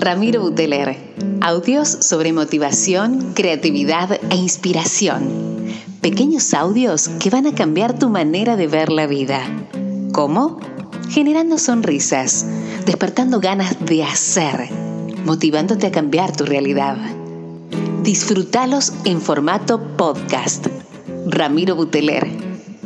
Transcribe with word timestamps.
Ramiro 0.00 0.40
Buteler. 0.40 0.96
Audios 1.42 1.88
sobre 2.00 2.32
motivación, 2.32 3.34
creatividad 3.34 4.18
e 4.30 4.36
inspiración. 4.36 5.66
Pequeños 6.00 6.54
audios 6.54 7.08
que 7.20 7.28
van 7.28 7.46
a 7.46 7.54
cambiar 7.54 7.98
tu 7.98 8.08
manera 8.08 8.56
de 8.56 8.66
ver 8.66 8.90
la 8.90 9.06
vida. 9.06 9.42
¿Cómo? 10.12 10.58
Generando 11.10 11.58
sonrisas, 11.58 12.46
despertando 12.86 13.40
ganas 13.40 13.76
de 13.84 14.02
hacer, 14.02 14.70
motivándote 15.26 15.88
a 15.88 15.92
cambiar 15.92 16.34
tu 16.34 16.46
realidad. 16.46 16.96
Disfrútalos 18.02 18.94
en 19.04 19.20
formato 19.20 19.82
podcast. 19.98 20.66
Ramiro 21.26 21.76
Buteler, 21.76 22.26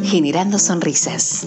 generando 0.03 0.59
sonrisas. 0.59 1.47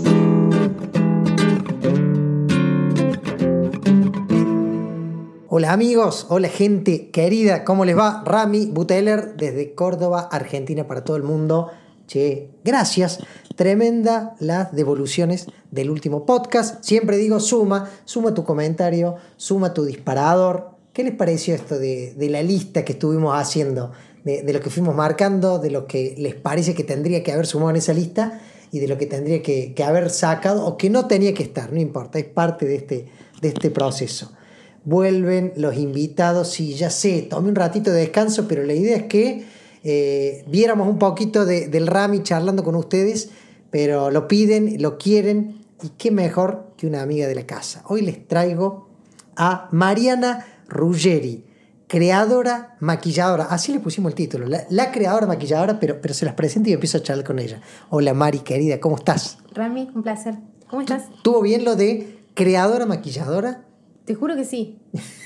Hola 5.60 5.74
amigos, 5.74 6.28
hola 6.30 6.50
gente 6.50 7.10
querida, 7.10 7.66
¿cómo 7.66 7.84
les 7.84 7.98
va? 7.98 8.22
Rami 8.24 8.68
Buteler 8.68 9.38
desde 9.38 9.74
Córdoba, 9.74 10.30
Argentina 10.32 10.86
para 10.86 11.04
todo 11.04 11.18
el 11.18 11.24
mundo. 11.24 11.72
Che, 12.06 12.52
gracias. 12.64 13.22
Tremenda 13.56 14.36
las 14.40 14.72
devoluciones 14.76 15.48
del 15.72 15.90
último 15.90 16.28
podcast. 16.28 16.84
Siempre 16.84 17.18
digo 17.18 17.40
suma, 17.40 17.90
suma 18.06 18.36
tu 18.36 18.44
comentario, 18.44 19.16
suma 19.36 19.74
tu 19.74 19.84
disparador. 19.84 20.76
¿Qué 20.94 21.04
les 21.04 21.16
pareció 21.16 21.56
esto 21.56 21.80
de, 21.80 22.14
la 22.30 22.44
lista 22.44 22.86
que 22.86 22.94
estuvimos 22.94 23.36
haciendo? 23.36 23.94
De, 24.24 24.44
de, 24.44 24.54
lo 24.54 24.60
que 24.60 24.70
fuimos 24.70 24.94
marcando, 24.94 25.58
de 25.58 25.72
lo 25.72 25.88
que 25.88 26.14
les 26.20 26.36
parece 26.36 26.76
que 26.76 26.84
tendría 26.84 27.24
que 27.24 27.32
haber 27.32 27.48
sumado 27.48 27.72
en 27.72 27.78
esa 27.78 27.94
lista 27.94 28.42
y 28.72 28.78
de 28.78 28.88
lo 28.88 29.00
que 29.00 29.08
tendría 29.08 29.42
que, 29.42 29.74
que 29.74 29.84
haber 29.84 30.12
sacado 30.12 30.68
o 30.68 30.78
que 30.78 30.92
no 30.92 31.08
tenía 31.08 31.34
que 31.34 31.42
estar, 31.42 31.74
no 31.74 31.80
importa, 31.80 32.20
es 32.20 32.26
parte 32.26 32.68
de 32.68 32.76
este, 32.76 33.08
de 33.42 33.48
este 33.48 33.72
proceso 33.72 34.37
vuelven 34.88 35.52
los 35.58 35.76
invitados. 35.76 36.50
Sí, 36.50 36.74
ya 36.74 36.90
sé, 36.90 37.22
tomé 37.24 37.50
un 37.50 37.56
ratito 37.56 37.92
de 37.92 38.00
descanso, 38.00 38.48
pero 38.48 38.64
la 38.64 38.74
idea 38.74 38.96
es 38.96 39.04
que 39.04 39.46
eh, 39.84 40.46
viéramos 40.48 40.88
un 40.88 40.98
poquito 40.98 41.46
de, 41.46 41.68
del 41.68 41.88
Rami 41.88 42.24
charlando 42.24 42.64
con 42.64 42.74
ustedes, 42.76 43.30
pero 43.70 44.12
lo 44.12 44.30
piden, 44.30 44.82
lo 44.82 44.98
quieren, 44.98 45.66
y 45.84 45.90
qué 45.90 46.10
mejor 46.10 46.72
que 46.78 46.88
una 46.88 47.02
amiga 47.02 47.28
de 47.28 47.36
la 47.36 47.46
casa. 47.46 47.84
Hoy 47.88 48.02
les 48.02 48.28
traigo 48.30 48.88
a 49.36 49.68
Mariana 49.72 50.46
Ruggeri, 50.70 51.44
creadora 51.88 52.78
maquilladora. 52.80 53.44
Así 53.44 53.74
le 53.74 53.82
pusimos 53.82 54.12
el 54.14 54.16
título, 54.16 54.48
la, 54.48 54.92
creadora 54.94 55.28
maquilladora, 55.28 55.82
pero, 55.82 56.00
pero 56.02 56.14
se 56.14 56.24
las 56.24 56.34
presento 56.34 56.70
y 56.70 56.74
empiezo 56.74 56.98
a 56.98 57.04
charlar 57.04 57.26
con 57.26 57.40
ella. 57.40 57.60
Hola 57.90 58.14
Mari, 58.14 58.40
querida, 58.40 58.80
¿cómo 58.80 58.96
estás? 58.96 59.38
Rami, 59.54 59.92
un 59.94 60.02
placer. 60.02 60.36
¿Cómo 60.70 60.82
estás? 60.82 61.04
¿Tuvo 61.24 61.42
bien 61.42 61.66
lo 61.66 61.76
de 61.76 62.20
creadora 62.36 62.86
maquilladora? 62.86 63.67
Te 64.08 64.16
juro 64.16 64.38
que 64.38 64.46
sí, 64.46 64.80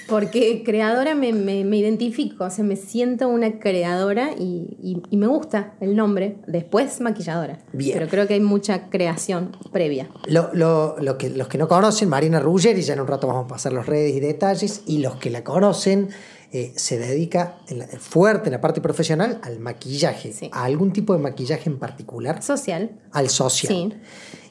porque 0.09 0.63
creadora 0.65 1.13
me, 1.13 1.33
me, 1.33 1.77
identifico, 1.77 2.45
o 2.45 2.49
sea, 2.49 2.65
me 2.65 2.75
siento 2.75 3.27
una 3.27 3.59
creadora 3.59 4.31
y, 4.31 4.75
y, 5.07 5.17
me 5.17 5.27
gusta 5.27 5.75
el 5.81 5.95
nombre, 5.95 6.37
después 6.47 6.99
maquilladora. 6.99 7.59
Bien. 7.73 7.93
Pero 7.93 8.09
creo 8.09 8.27
que 8.27 8.33
hay 8.33 8.39
mucha 8.39 8.89
creación 8.89 9.55
previa. 9.71 10.09
Lo, 10.25 10.49
lo, 10.53 10.95
lo 10.99 11.19
que, 11.19 11.29
los 11.29 11.47
que 11.47 11.59
no 11.59 11.67
conocen, 11.67 12.09
Marina 12.09 12.39
Ruggeri, 12.39 12.81
ya 12.81 12.95
en 12.95 13.01
un 13.01 13.07
rato 13.07 13.27
vamos 13.27 13.45
a 13.45 13.49
pasar 13.49 13.71
los 13.71 13.85
redes 13.85 14.15
y 14.15 14.19
detalles, 14.19 14.81
y 14.87 14.97
los 14.97 15.17
que 15.17 15.29
la 15.29 15.43
conocen, 15.43 16.09
eh, 16.51 16.73
se 16.75 16.97
dedica 16.97 17.59
fuerte 17.99 18.49
en 18.49 18.53
la 18.53 18.61
parte 18.61 18.81
profesional 18.81 19.39
al 19.43 19.59
maquillaje, 19.59 20.33
a 20.51 20.63
algún 20.63 20.91
tipo 20.91 21.13
de 21.13 21.19
maquillaje 21.19 21.69
en 21.69 21.77
particular. 21.77 22.41
Social. 22.41 22.99
Al 23.11 23.29
social. 23.29 23.71
Sí. 23.71 23.93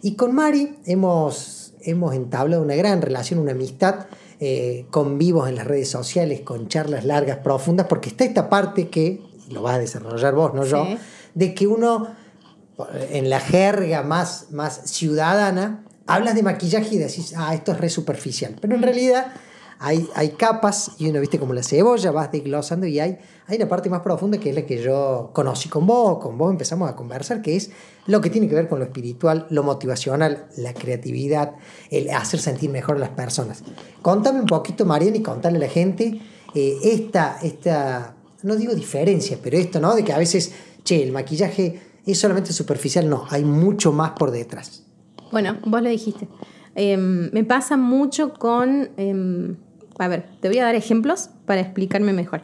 Y 0.02 0.14
con 0.14 0.36
Mari 0.36 0.76
hemos 0.86 1.59
hemos 1.82 2.14
entablado 2.14 2.62
una 2.62 2.74
gran 2.74 3.02
relación, 3.02 3.40
una 3.40 3.52
amistad, 3.52 4.06
eh, 4.40 4.86
con 4.90 5.18
vivos 5.18 5.48
en 5.48 5.56
las 5.56 5.66
redes 5.66 5.90
sociales, 5.90 6.40
con 6.40 6.68
charlas 6.68 7.04
largas, 7.04 7.38
profundas, 7.38 7.86
porque 7.86 8.08
está 8.08 8.24
esta 8.24 8.48
parte 8.48 8.88
que, 8.88 9.22
lo 9.50 9.62
vas 9.62 9.74
a 9.74 9.78
desarrollar 9.78 10.34
vos, 10.34 10.54
no 10.54 10.64
yo, 10.64 10.86
de 11.34 11.54
que 11.54 11.66
uno, 11.66 12.08
en 13.10 13.28
la 13.28 13.40
jerga 13.40 14.02
más, 14.02 14.46
más 14.50 14.82
ciudadana, 14.84 15.84
hablas 16.06 16.34
de 16.34 16.42
maquillaje 16.42 16.94
y 16.94 16.98
decís, 16.98 17.34
ah, 17.36 17.54
esto 17.54 17.72
es 17.72 17.78
re 17.78 17.88
superficial. 17.88 18.56
Pero 18.60 18.76
en 18.76 18.82
realidad 18.82 19.32
hay, 19.82 20.34
capas 20.36 20.92
y 20.98 21.08
uno, 21.08 21.20
viste, 21.20 21.38
como 21.38 21.54
la 21.54 21.62
cebolla, 21.62 22.10
vas 22.10 22.30
desglosando 22.30 22.86
y 22.86 23.00
hay, 23.00 23.16
hay 23.46 23.56
una 23.56 23.66
parte 23.66 23.88
más 23.88 24.02
profunda 24.02 24.36
que 24.36 24.50
es 24.50 24.54
la 24.54 24.66
que 24.66 24.82
yo 24.82 25.30
conocí 25.32 25.70
con 25.70 25.86
vos, 25.86 26.18
con 26.18 26.36
vos 26.36 26.50
empezamos 26.50 26.90
a 26.90 26.94
conversar, 26.94 27.40
que 27.40 27.56
es 27.56 27.70
lo 28.06 28.20
que 28.20 28.28
tiene 28.28 28.46
que 28.46 28.54
ver 28.54 28.68
con 28.68 28.78
lo 28.78 28.84
espiritual, 28.84 29.46
lo 29.48 29.62
motivacional, 29.62 30.48
la 30.58 30.74
creatividad, 30.74 31.54
el 31.90 32.10
hacer 32.10 32.40
sentir 32.40 32.68
mejor 32.68 32.96
a 32.96 32.98
las 32.98 33.08
personas. 33.08 33.64
Contame 34.02 34.40
un 34.40 34.46
poquito, 34.46 34.84
Mariana, 34.84 35.16
y 35.16 35.22
contale 35.22 35.56
a 35.56 35.60
la 35.60 35.68
gente 35.68 36.20
eh, 36.54 36.76
esta, 36.82 37.38
esta, 37.42 38.16
no 38.42 38.56
digo 38.56 38.74
diferencia, 38.74 39.38
pero 39.42 39.56
esto, 39.56 39.80
¿no? 39.80 39.94
De 39.94 40.04
que 40.04 40.12
a 40.12 40.18
veces, 40.18 40.52
che, 40.84 41.02
el 41.02 41.12
maquillaje 41.12 41.80
es 42.04 42.18
solamente 42.18 42.52
superficial, 42.52 43.08
no, 43.08 43.24
hay 43.30 43.44
mucho 43.44 43.92
más 43.92 44.10
por 44.10 44.30
detrás. 44.30 44.84
Bueno, 45.32 45.56
vos 45.64 45.80
lo 45.80 45.88
dijiste. 45.88 46.28
Em, 46.74 47.30
me 47.32 47.44
pasa 47.44 47.78
mucho 47.78 48.34
con... 48.34 48.90
Em, 48.98 49.56
a 50.00 50.08
ver, 50.08 50.24
te 50.40 50.48
voy 50.48 50.58
a 50.58 50.64
dar 50.64 50.74
ejemplos 50.74 51.30
para 51.44 51.60
explicarme 51.60 52.12
mejor. 52.12 52.42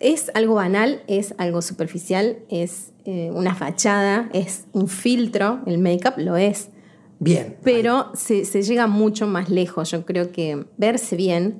Es 0.00 0.30
algo 0.34 0.54
banal, 0.54 1.02
es 1.06 1.34
algo 1.36 1.60
superficial, 1.60 2.38
es 2.48 2.92
eh, 3.04 3.30
una 3.34 3.54
fachada, 3.54 4.30
es 4.32 4.64
un 4.72 4.88
filtro, 4.88 5.60
el 5.66 5.78
make-up 5.78 6.14
lo 6.16 6.38
es. 6.38 6.70
Bien. 7.18 7.58
Pero 7.62 8.10
se, 8.14 8.44
llega 8.44 8.86
mucho 8.86 9.26
más 9.26 9.50
lejos. 9.50 9.90
Yo 9.90 10.06
creo 10.06 10.32
que 10.32 10.64
verse 10.78 11.16
bien, 11.16 11.58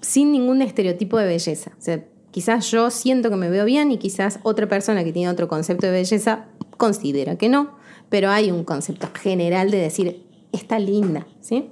sin 0.00 0.32
ningún 0.32 0.62
estereotipo 0.62 1.18
de 1.18 1.26
belleza. 1.26 1.72
O 1.78 1.82
sea, 1.82 2.02
quizás 2.30 2.70
yo 2.70 2.90
siento 2.90 3.28
que 3.28 3.36
me 3.36 3.50
veo 3.50 3.66
bien 3.66 3.92
y 3.92 3.98
quizás 3.98 4.40
otra 4.42 4.66
persona 4.66 5.04
que 5.04 5.12
tiene 5.12 5.28
otro 5.28 5.46
concepto 5.48 5.86
de 5.86 5.92
belleza 5.92 6.46
considera 6.78 7.36
que 7.36 7.50
no, 7.50 7.76
pero 8.08 8.30
hay 8.30 8.50
un 8.50 8.64
concepto 8.64 9.08
general 9.12 9.70
de 9.70 9.76
decir, 9.76 10.24
está 10.52 10.78
linda, 10.78 11.26
¿sí? 11.40 11.68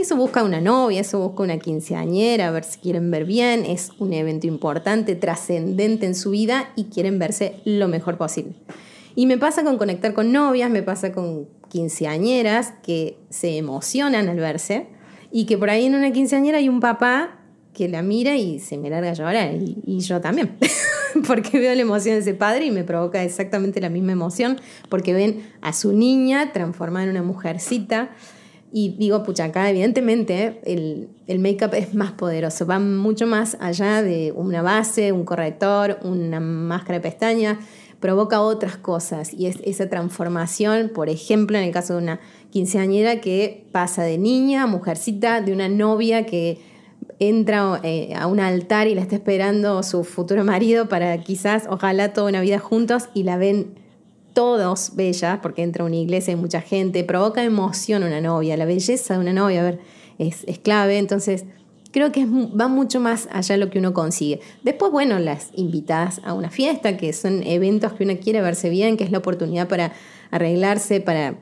Eso 0.00 0.16
busca 0.16 0.42
una 0.42 0.62
novia, 0.62 1.02
eso 1.02 1.18
busca 1.18 1.42
una 1.42 1.58
quinceañera, 1.58 2.48
a 2.48 2.50
ver 2.50 2.64
si 2.64 2.78
quieren 2.78 3.10
ver 3.10 3.26
bien, 3.26 3.66
es 3.66 3.90
un 3.98 4.14
evento 4.14 4.46
importante, 4.46 5.14
trascendente 5.14 6.06
en 6.06 6.14
su 6.14 6.30
vida 6.30 6.72
y 6.74 6.84
quieren 6.84 7.18
verse 7.18 7.56
lo 7.66 7.86
mejor 7.86 8.16
posible. 8.16 8.54
Y 9.14 9.26
me 9.26 9.36
pasa 9.36 9.62
con 9.62 9.76
conectar 9.76 10.14
con 10.14 10.32
novias, 10.32 10.70
me 10.70 10.82
pasa 10.82 11.12
con 11.12 11.48
quinceañeras 11.68 12.72
que 12.82 13.18
se 13.28 13.58
emocionan 13.58 14.30
al 14.30 14.38
verse 14.38 14.86
y 15.30 15.44
que 15.44 15.58
por 15.58 15.68
ahí 15.68 15.84
en 15.84 15.94
una 15.94 16.10
quinceañera 16.12 16.56
hay 16.56 16.70
un 16.70 16.80
papá 16.80 17.38
que 17.74 17.86
la 17.86 18.00
mira 18.00 18.36
y 18.36 18.58
se 18.58 18.78
me 18.78 18.88
larga 18.88 19.10
a 19.10 19.14
llorar 19.14 19.54
y, 19.54 19.76
y 19.84 20.00
yo 20.00 20.22
también. 20.22 20.56
porque 21.26 21.58
veo 21.58 21.74
la 21.74 21.82
emoción 21.82 22.14
de 22.14 22.22
ese 22.22 22.32
padre 22.32 22.64
y 22.64 22.70
me 22.70 22.84
provoca 22.84 23.22
exactamente 23.22 23.82
la 23.82 23.90
misma 23.90 24.12
emoción, 24.12 24.58
porque 24.88 25.12
ven 25.12 25.46
a 25.60 25.74
su 25.74 25.92
niña 25.92 26.54
transformada 26.54 27.04
en 27.04 27.10
una 27.10 27.22
mujercita 27.22 28.10
y 28.72 28.90
digo, 28.90 29.22
pucha, 29.22 29.44
acá 29.44 29.68
evidentemente 29.68 30.60
el, 30.64 31.08
el 31.26 31.38
make-up 31.40 31.74
es 31.74 31.94
más 31.94 32.12
poderoso, 32.12 32.66
va 32.66 32.78
mucho 32.78 33.26
más 33.26 33.56
allá 33.60 34.02
de 34.02 34.32
una 34.32 34.62
base, 34.62 35.12
un 35.12 35.24
corrector, 35.24 35.98
una 36.02 36.40
máscara 36.40 36.98
de 36.98 37.02
pestaña, 37.02 37.58
provoca 38.00 38.40
otras 38.40 38.76
cosas. 38.76 39.34
Y 39.34 39.46
es 39.46 39.58
esa 39.64 39.88
transformación, 39.88 40.90
por 40.94 41.08
ejemplo, 41.08 41.58
en 41.58 41.64
el 41.64 41.72
caso 41.72 41.94
de 41.94 42.02
una 42.02 42.20
quinceañera 42.50 43.20
que 43.20 43.66
pasa 43.72 44.02
de 44.02 44.18
niña 44.18 44.64
a 44.64 44.66
mujercita, 44.66 45.40
de 45.40 45.52
una 45.52 45.68
novia 45.68 46.26
que 46.26 46.58
entra 47.18 47.80
eh, 47.82 48.14
a 48.16 48.26
un 48.26 48.40
altar 48.40 48.88
y 48.88 48.94
la 48.94 49.02
está 49.02 49.16
esperando 49.16 49.82
su 49.82 50.04
futuro 50.04 50.42
marido 50.42 50.88
para 50.88 51.18
quizás, 51.18 51.64
ojalá, 51.68 52.12
toda 52.12 52.28
una 52.28 52.40
vida 52.40 52.58
juntos 52.58 53.08
y 53.14 53.24
la 53.24 53.36
ven 53.36 53.74
todos 54.32 54.92
bellas, 54.94 55.38
porque 55.42 55.62
entra 55.62 55.84
a 55.84 55.86
una 55.86 55.96
iglesia 55.96 56.32
y 56.32 56.36
mucha 56.36 56.60
gente, 56.60 57.04
provoca 57.04 57.42
emoción 57.42 58.02
una 58.02 58.20
novia, 58.20 58.56
la 58.56 58.64
belleza 58.64 59.14
de 59.14 59.20
una 59.20 59.32
novia, 59.32 59.60
a 59.60 59.64
ver, 59.64 59.80
es, 60.18 60.44
clave, 60.62 60.98
entonces 60.98 61.44
creo 61.92 62.12
que 62.12 62.26
va 62.26 62.68
mucho 62.68 63.00
más 63.00 63.28
allá 63.32 63.54
de 63.54 63.58
lo 63.58 63.70
que 63.70 63.78
uno 63.78 63.92
consigue. 63.94 64.40
Después, 64.62 64.92
bueno, 64.92 65.18
las 65.18 65.48
invitadas 65.54 66.20
a 66.24 66.34
una 66.34 66.50
fiesta, 66.50 66.96
que 66.96 67.12
son 67.12 67.42
eventos 67.42 67.94
que 67.94 68.04
uno 68.04 68.14
quiere 68.18 68.40
verse 68.40 68.68
bien, 68.70 68.96
que 68.96 69.04
es 69.04 69.10
la 69.10 69.18
oportunidad 69.18 69.66
para 69.68 69.92
arreglarse, 70.30 71.00
para 71.00 71.36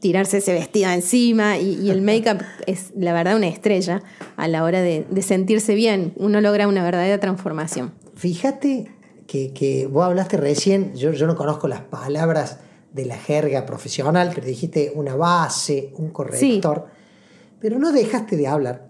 tirarse 0.00 0.38
ese 0.38 0.52
vestido 0.52 0.90
encima 0.90 1.58
y, 1.58 1.90
el 1.90 2.02
make-up 2.02 2.44
es 2.66 2.92
la 2.96 3.12
verdad 3.12 3.36
una 3.36 3.48
estrella 3.48 4.02
a 4.36 4.46
la 4.46 4.62
hora 4.62 4.80
de, 4.80 5.06
de 5.10 5.22
sentirse 5.22 5.74
bien. 5.74 6.12
Uno 6.16 6.40
logra 6.40 6.68
una 6.68 6.84
verdadera 6.84 7.18
transformación. 7.18 7.92
Fíjate 8.14 8.97
que, 9.28 9.88
vos 9.90 10.04
hablaste 10.04 10.38
recién, 10.38 10.94
yo, 10.94 11.12
yo 11.12 11.26
no 11.26 11.36
conozco 11.36 11.68
las 11.68 11.82
palabras 11.82 12.58
de 12.92 13.04
la 13.04 13.18
jerga 13.18 13.66
profesional, 13.66 14.32
pero 14.34 14.46
dijiste 14.46 14.92
una 14.94 15.14
base, 15.14 15.92
un 15.96 16.08
corrector, 16.10 16.86
pero 17.60 17.78
no 17.78 17.92
dejaste 17.92 18.36
de 18.36 18.46
hablar 18.46 18.88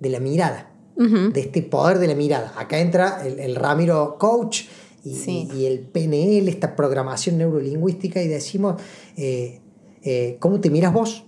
de 0.00 0.08
la 0.08 0.20
mirada, 0.20 0.72
de 0.96 1.40
este 1.40 1.62
poder 1.62 1.98
de 1.98 2.08
la 2.08 2.14
mirada. 2.14 2.54
Acá 2.56 2.78
entra 2.78 3.22
el, 3.24 3.54
Ramiro 3.54 4.16
Coach 4.18 4.62
y, 5.04 5.66
el 5.66 5.80
PNL, 5.80 6.48
esta 6.48 6.74
programación 6.74 7.36
neurolingüística, 7.36 8.22
y 8.22 8.28
decimos, 8.28 8.80
eh, 9.16 9.60
eh, 10.02 10.38
¿cómo 10.40 10.60
te 10.60 10.70
miras 10.70 10.92
vos? 10.94 11.24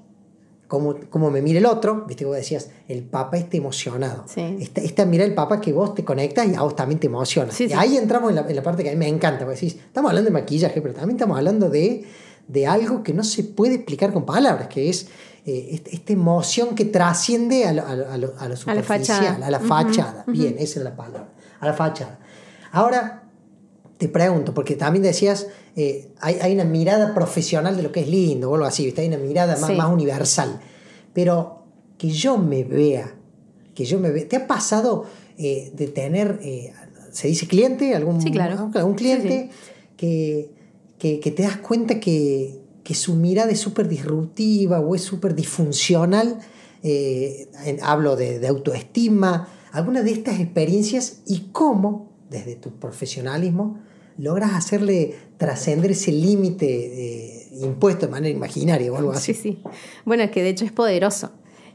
Cómo, 0.70 0.94
cómo 1.11 1.31
me 1.31 1.43
mira 1.43 1.58
el 1.58 1.67
otro, 1.67 2.05
viste, 2.06 2.25
vos 2.25 2.37
decías, 2.37 2.70
el 2.88 3.02
papá 3.02 3.37
está 3.37 3.56
emocionado. 3.56 4.25
Sí. 4.26 4.56
Esta, 4.61 4.81
esta 4.81 5.05
mirada 5.05 5.26
del 5.26 5.34
papá 5.34 5.61
que 5.61 5.72
vos 5.72 5.94
te 5.94 6.05
conectas 6.05 6.46
y 6.49 6.55
a 6.55 6.62
vos 6.62 6.76
también 6.76 7.00
te 7.00 7.08
emociona. 7.08 7.50
Sí, 7.52 7.64
y 7.64 7.69
sí. 7.70 7.75
ahí 7.76 7.96
entramos 7.96 8.31
en 8.31 8.37
la, 8.37 8.43
en 8.49 8.55
la 8.56 8.62
parte 8.62 8.82
que 8.84 8.88
a 8.90 8.93
mí 8.93 8.99
me 8.99 9.08
encanta, 9.08 9.44
porque 9.44 9.61
decís, 9.61 9.75
estamos 9.75 10.08
hablando 10.11 10.31
de 10.31 10.32
maquillaje, 10.40 10.81
pero 10.81 10.94
también 10.94 11.17
estamos 11.17 11.37
hablando 11.37 11.69
de, 11.69 12.05
de 12.49 12.67
algo 12.67 13.02
que 13.02 13.12
no 13.12 13.25
se 13.25 13.43
puede 13.44 13.75
explicar 13.75 14.12
con 14.12 14.25
palabras, 14.25 14.69
que 14.69 14.88
es 14.88 15.08
eh, 15.44 15.70
este- 15.72 15.94
esta 15.94 16.12
emoción 16.12 16.75
que 16.76 16.84
trasciende 16.84 17.64
a 17.67 17.72
lo, 17.72 17.84
a 17.87 17.96
lo, 17.96 18.08
a 18.11 18.17
lo- 18.19 18.34
a 18.38 18.49
lo 18.49 18.55
A 18.67 18.75
la 18.75 18.82
fachada. 18.82 18.84
superficial, 18.84 19.43
a 19.43 19.50
la 19.50 19.58
fachada. 19.61 20.25
Bien, 20.28 20.55
esa 20.58 20.78
es 20.81 20.84
la 20.84 20.94
palabra, 20.94 21.28
a 21.61 21.67
la 21.67 21.72
fachada. 21.75 22.19
Ahora, 22.72 23.25
te 24.00 24.08
pregunto, 24.08 24.52
porque 24.55 24.75
también 24.75 25.02
decías, 25.05 25.47
eh, 25.76 26.08
hay, 26.20 26.37
hay 26.41 26.55
una 26.55 26.64
mirada 26.64 27.14
profesional 27.14 27.76
de 27.76 27.82
lo 27.85 27.93
que 27.93 28.00
es 28.00 28.08
lindo 28.08 28.50
o 28.50 28.55
algo 28.55 28.67
así, 28.67 28.85
¿viste? 28.87 29.02
hay 29.02 29.08
una 29.08 29.19
mirada 29.19 29.56
más, 29.58 29.70
Sí. 29.70 29.76
más 29.76 29.93
universal. 29.93 30.58
Pero 31.12 31.62
que 31.99 32.08
yo 32.08 32.38
me 32.38 32.64
vea, 32.64 33.14
que 33.75 33.85
yo 33.85 34.00
me 34.00 34.11
vea. 34.11 34.26
¿Te 34.26 34.37
ha 34.37 34.47
pasado 34.47 35.05
eh, 35.38 35.70
de 35.75 35.87
tener, 35.88 36.41
eh, 36.43 36.73
se 37.12 37.29
dice 37.29 37.47
cliente? 37.47 37.94
¿Algún, 37.94 38.20
Sí, 38.23 38.31
claro. 38.31 38.70
algún 38.75 38.94
cliente 38.94 39.50
Sí, 39.52 39.56
Que, 39.99 40.50
que, 40.99 41.20
que 41.20 41.31
te 41.31 41.43
das 41.43 41.58
cuenta 41.58 42.00
que, 42.00 42.58
que 42.82 42.94
su 42.94 43.14
mirada 43.17 43.50
es 43.53 43.61
súper 43.61 43.87
disruptiva 43.87 44.81
o 44.81 44.94
es 44.94 45.03
súper 45.03 45.35
disfuncional? 45.35 46.38
En- 46.82 47.79
hablo 47.82 48.17
de, 48.17 48.38
de 48.38 48.49
autoestima, 48.49 49.46
alguna 49.73 50.03
de 50.03 50.12
estas 50.12 50.41
experiencias 50.41 51.19
y 51.26 51.49
cómo, 51.53 52.08
desde 52.31 52.56
tu 52.56 52.70
profesionalismo, 52.79 53.79
logras 54.19 54.53
hacerle 54.55 55.15
trascender 55.37 55.91
ese 55.93 56.12
límite 56.12 56.67
eh, 56.67 57.49
impuesto 57.62 58.07
de 58.07 58.12
manera 58.12 58.37
imaginaria 58.37 58.93
o 58.93 58.97
algo 58.97 59.12
así. 59.12 59.35
Sí, 59.35 59.41
sí. 59.43 59.59
Bueno, 60.05 60.23
es 60.23 60.31
que 60.31 60.43
de 60.43 60.51
hecho 60.51 60.65
es 60.65 60.73
poderoso. 60.73 61.31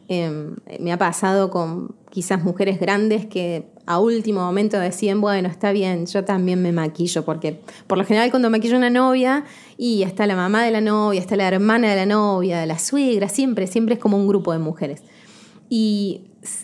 Eh, 0.07 0.51
me 0.79 0.91
ha 0.91 0.97
pasado 0.97 1.49
con 1.49 1.95
quizás 2.11 2.43
mujeres 2.43 2.79
grandes 2.79 3.25
que 3.25 3.65
a 3.87 3.99
último 3.99 4.41
momento 4.41 4.79
decían, 4.79 5.19
bueno, 5.19 5.49
está 5.49 5.71
bien, 5.71 6.05
yo 6.05 6.23
también 6.23 6.61
me 6.61 6.71
maquillo, 6.71 7.25
porque 7.25 7.59
por 7.87 7.97
lo 7.97 8.05
general 8.05 8.29
cuando 8.29 8.49
maquillo 8.49 8.77
una 8.77 8.89
novia 8.89 9.45
y 9.77 10.03
está 10.03 10.27
la 10.27 10.35
mamá 10.35 10.63
de 10.63 10.71
la 10.71 10.81
novia, 10.81 11.19
está 11.19 11.35
la 11.35 11.47
hermana 11.47 11.89
de 11.89 11.95
la 11.95 12.05
novia, 12.05 12.65
la 12.65 12.79
suegra, 12.79 13.29
siempre, 13.29 13.67
siempre 13.67 13.95
es 13.95 13.99
como 13.99 14.17
un 14.17 14.27
grupo 14.27 14.53
de 14.53 14.59
mujeres. 14.59 15.01
Y 15.69 16.21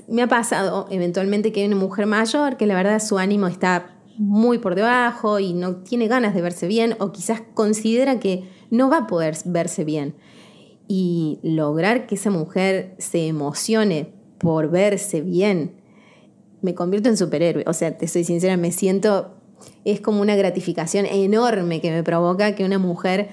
me 0.07 0.21
ha 0.21 0.27
pasado 0.27 0.87
eventualmente 0.91 1.51
que 1.51 1.61
hay 1.61 1.67
una 1.67 1.75
mujer 1.75 2.05
mayor 2.05 2.57
que 2.57 2.67
la 2.67 2.75
verdad 2.75 2.99
su 2.99 3.17
ánimo 3.17 3.47
está 3.47 3.95
muy 4.21 4.59
por 4.59 4.75
debajo 4.75 5.39
y 5.39 5.53
no 5.53 5.77
tiene 5.77 6.07
ganas 6.07 6.35
de 6.35 6.43
verse 6.43 6.67
bien 6.67 6.95
o 6.99 7.11
quizás 7.11 7.41
considera 7.55 8.19
que 8.19 8.43
no 8.69 8.87
va 8.87 8.97
a 8.97 9.07
poder 9.07 9.35
verse 9.45 9.83
bien. 9.83 10.13
Y 10.87 11.39
lograr 11.41 12.05
que 12.05 12.13
esa 12.13 12.29
mujer 12.29 12.93
se 12.99 13.25
emocione 13.25 14.13
por 14.37 14.69
verse 14.69 15.21
bien, 15.21 15.71
me 16.61 16.75
convierto 16.75 17.09
en 17.09 17.17
superhéroe. 17.17 17.63
O 17.65 17.73
sea, 17.73 17.97
te 17.97 18.07
soy 18.07 18.23
sincera, 18.23 18.57
me 18.57 18.71
siento, 18.71 19.33
es 19.85 20.01
como 20.01 20.21
una 20.21 20.35
gratificación 20.35 21.07
enorme 21.07 21.81
que 21.81 21.89
me 21.89 22.03
provoca 22.03 22.53
que 22.53 22.63
una 22.63 22.77
mujer 22.77 23.29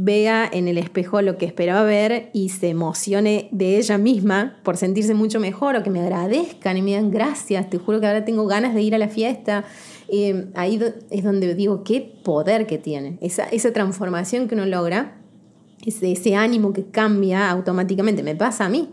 vea 0.00 0.48
en 0.50 0.68
el 0.68 0.78
espejo 0.78 1.22
lo 1.22 1.36
que 1.38 1.46
esperaba 1.46 1.82
ver 1.82 2.30
y 2.32 2.50
se 2.50 2.68
emocione 2.68 3.48
de 3.50 3.78
ella 3.78 3.98
misma 3.98 4.60
por 4.62 4.76
sentirse 4.76 5.12
mucho 5.12 5.40
mejor 5.40 5.74
o 5.74 5.82
que 5.82 5.90
me 5.90 6.00
agradezcan 6.00 6.76
y 6.76 6.82
me 6.82 6.90
digan 6.90 7.10
gracias, 7.10 7.68
te 7.68 7.78
juro 7.78 8.00
que 8.00 8.06
ahora 8.06 8.24
tengo 8.24 8.46
ganas 8.46 8.74
de 8.74 8.82
ir 8.82 8.94
a 8.94 8.98
la 8.98 9.08
fiesta. 9.08 9.64
Eh, 10.08 10.46
ahí 10.54 10.80
es 11.10 11.24
donde 11.24 11.52
digo, 11.54 11.82
qué 11.82 12.00
poder 12.22 12.66
que 12.66 12.78
tiene, 12.78 13.18
esa, 13.20 13.44
esa 13.44 13.72
transformación 13.72 14.46
que 14.46 14.54
uno 14.54 14.66
logra, 14.66 15.20
ese, 15.84 16.12
ese 16.12 16.36
ánimo 16.36 16.72
que 16.72 16.84
cambia 16.84 17.50
automáticamente. 17.50 18.22
Me 18.22 18.36
pasa 18.36 18.66
a 18.66 18.68
mí. 18.68 18.90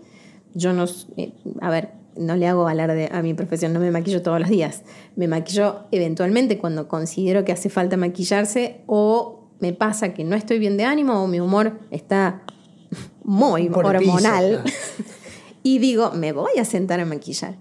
Yo 0.56 0.74
no, 0.74 0.86
eh, 1.18 1.34
a 1.62 1.69
ver, 1.69 1.92
no 2.18 2.36
le 2.36 2.48
hago 2.48 2.68
alarde 2.68 3.10
a 3.12 3.22
mi 3.22 3.34
profesión, 3.34 3.74
no 3.74 3.80
me 3.80 3.92
maquillo 3.92 4.22
todos 4.24 4.40
los 4.40 4.50
días. 4.50 4.84
Me 5.16 5.28
maquillo 5.28 5.81
eventualmente 5.92 6.57
cuando 6.57 6.88
considero 6.88 7.46
que 7.46 7.52
hace 7.52 7.69
falta 7.69 7.96
maquillarse 7.96 8.81
o 8.88 9.35
me 9.60 9.74
pasa 9.74 10.13
que 10.13 10.24
no 10.24 10.36
estoy 10.36 10.60
bien 10.60 10.78
de 10.78 10.84
ánimo 10.86 11.24
o 11.24 11.28
mi 11.28 11.40
humor 11.40 11.80
está 11.92 12.44
muy 13.24 13.69
Por 13.69 13.86
el 13.96 14.00
piso, 14.02 14.12
hormonal. 14.13 14.62
claro. 14.63 14.63
y 15.63 15.80
digo, 15.80 16.12
me 16.12 16.31
voy 16.31 16.52
a 16.60 16.66
sentar 16.66 17.00
a 17.00 17.06
maquillar. 17.06 17.57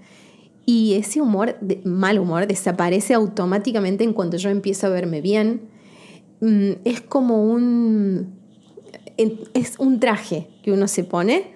Y 0.67 0.95
ese 0.95 1.21
humor, 1.21 1.57
de- 1.61 1.81
mal 1.85 2.19
humor, 2.19 2.47
desaparece 2.47 3.15
automáticamente 3.15 4.03
en 4.05 4.13
cuanto 4.13 4.37
yo 4.39 4.49
empiezo 4.51 4.87
a 4.87 4.91
verme 4.91 5.21
bien. 5.21 5.69
Mm, 6.41 6.73
Es 6.85 7.01
como 7.01 7.45
un. 7.45 8.39
Es 9.17 9.79
un 9.79 10.01
traje 10.01 10.49
que 10.63 10.73
uno 10.73 10.89
se 10.89 11.05
pone 11.05 11.53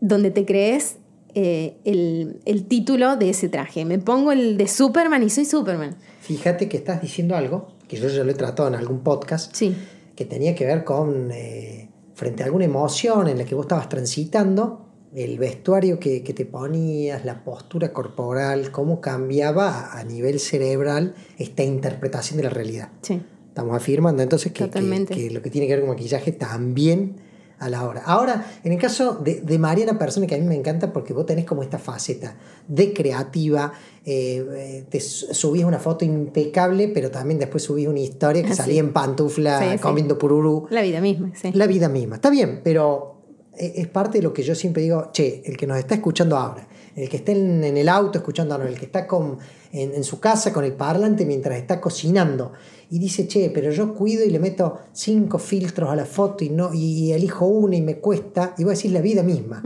donde 0.00 0.30
te 0.32 0.44
crees 0.44 0.96
eh, 1.34 1.76
el, 1.84 2.40
el 2.44 2.64
título 2.66 3.16
de 3.16 3.30
ese 3.30 3.48
traje. 3.48 3.84
Me 3.84 3.98
pongo 3.98 4.32
el 4.32 4.56
de 4.56 4.68
Superman 4.68 5.22
y 5.22 5.30
soy 5.30 5.44
Superman. 5.44 5.96
Fíjate 6.20 6.68
que 6.68 6.76
estás 6.76 7.00
diciendo 7.02 7.36
algo, 7.36 7.68
que 7.88 7.96
yo 7.96 8.08
ya 8.08 8.24
lo 8.24 8.30
he 8.30 8.34
tratado 8.34 8.68
en 8.68 8.74
algún 8.74 9.00
podcast, 9.00 9.54
Sí. 9.54 9.74
que 10.16 10.24
tenía 10.24 10.54
que 10.54 10.64
ver 10.66 10.84
con, 10.84 11.30
eh, 11.32 11.88
frente 12.14 12.42
a 12.42 12.46
alguna 12.46 12.64
emoción 12.64 13.28
en 13.28 13.38
la 13.38 13.44
que 13.44 13.54
vos 13.54 13.64
estabas 13.64 13.88
transitando, 13.88 14.86
el 15.14 15.38
vestuario 15.38 15.98
que, 15.98 16.22
que 16.22 16.32
te 16.32 16.46
ponías, 16.46 17.24
la 17.24 17.44
postura 17.44 17.92
corporal, 17.92 18.70
cómo 18.70 19.00
cambiaba 19.00 19.92
a 19.98 20.04
nivel 20.04 20.40
cerebral 20.40 21.14
esta 21.38 21.62
interpretación 21.64 22.38
de 22.38 22.44
la 22.44 22.50
realidad. 22.50 22.88
Sí. 23.02 23.20
Estamos 23.48 23.76
afirmando 23.76 24.22
entonces 24.22 24.52
que, 24.52 24.70
que- 24.70 25.04
que 25.06 25.30
lo 25.30 25.42
que 25.42 25.50
tiene 25.50 25.66
que 25.66 25.74
ver 25.74 25.80
con 25.80 25.90
maquillaje 25.90 26.32
también 26.32 27.16
a 27.64 27.68
la 27.70 27.86
hora. 27.86 28.02
Ahora, 28.04 28.44
en 28.64 28.72
el 28.72 28.78
caso 28.78 29.14
de, 29.14 29.40
de 29.40 29.58
Mariana 29.58 29.98
Persona, 29.98 30.26
que 30.26 30.34
a 30.34 30.38
mí 30.38 30.44
me 30.46 30.54
encanta 30.56 30.92
porque 30.92 31.12
vos 31.12 31.24
tenés 31.26 31.44
como 31.44 31.62
esta 31.62 31.78
faceta 31.78 32.34
de 32.68 32.92
creativa, 32.92 33.72
eh, 34.04 34.44
eh, 34.56 34.84
te 34.90 35.00
su- 35.00 35.32
subís 35.32 35.64
una 35.64 35.78
foto 35.78 36.04
impecable, 36.04 36.88
pero 36.88 37.10
también 37.10 37.38
después 37.38 37.62
subís 37.62 37.86
una 37.88 38.00
historia 38.00 38.42
que 38.42 38.52
Ah, 38.52 38.56
salía 38.56 38.74
sí. 38.74 38.78
en 38.80 38.92
pantufla 38.92 39.60
Sí, 39.60 39.66
sí. 39.72 39.78
comiendo 39.78 40.18
pururú. 40.18 40.66
La 40.70 40.82
vida 40.82 41.00
misma, 41.00 41.30
sí. 41.34 41.52
La 41.54 41.66
vida 41.66 41.88
misma. 41.88 42.16
Está 42.16 42.30
bien, 42.30 42.60
pero 42.64 43.20
e- 43.56 43.74
es 43.76 43.86
parte 43.88 44.18
de 44.18 44.22
lo 44.24 44.32
que 44.32 44.42
yo 44.42 44.54
siempre 44.54 44.82
digo, 44.82 45.10
che, 45.12 45.42
el 45.44 45.56
que 45.56 45.66
nos 45.66 45.78
está 45.78 45.94
escuchando 45.94 46.36
ahora, 46.36 46.66
el 46.96 47.08
que 47.08 47.16
está 47.18 47.32
en, 47.32 47.62
en 47.64 47.76
el 47.76 47.88
auto 47.88 48.18
escuchándonos, 48.18 48.66
el 48.68 48.78
que 48.78 48.84
está 48.86 49.06
con, 49.06 49.38
en, 49.72 49.94
en 49.94 50.04
su 50.04 50.20
casa 50.20 50.52
con 50.52 50.64
el 50.64 50.72
parlante 50.74 51.24
mientras 51.24 51.58
está 51.58 51.80
cocinando 51.80 52.52
y 52.90 52.98
dice, 52.98 53.26
che, 53.26 53.50
pero 53.54 53.70
yo 53.70 53.94
cuido 53.94 54.24
y 54.24 54.30
le 54.30 54.38
meto 54.38 54.78
cinco 54.92 55.38
filtros 55.38 55.88
a 55.90 55.96
la 55.96 56.04
foto 56.04 56.44
y, 56.44 56.50
no, 56.50 56.74
y 56.74 57.12
elijo 57.12 57.46
una 57.46 57.76
y 57.76 57.80
me 57.82 57.96
cuesta, 57.98 58.54
y 58.58 58.64
vos 58.64 58.74
decís 58.76 58.92
la 58.92 59.00
vida 59.00 59.22
misma. 59.22 59.62